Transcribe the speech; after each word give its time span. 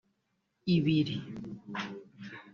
ibiri 0.75 1.15